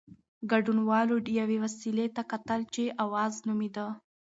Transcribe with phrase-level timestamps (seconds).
[0.51, 3.87] ګډونوالو یوې وسيلې ته کتل چې "اوز" نومېده.